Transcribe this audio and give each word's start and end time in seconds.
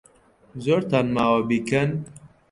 زۆرتان 0.63 1.07
ماوە 1.15 1.41
بیکەن. 1.49 1.89